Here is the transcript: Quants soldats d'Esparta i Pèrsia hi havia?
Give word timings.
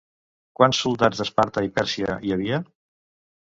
Quants 0.59 0.79
soldats 0.85 1.21
d'Esparta 1.23 1.63
i 1.67 1.71
Pèrsia 1.77 2.17
hi 2.31 2.35
havia? 2.37 2.61